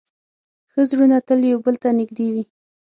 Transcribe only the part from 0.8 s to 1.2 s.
زړونه